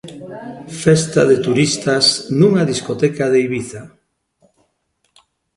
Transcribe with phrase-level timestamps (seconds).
[0.83, 2.05] Festa de turistas
[2.39, 3.83] nunha discoteca de Ibiza.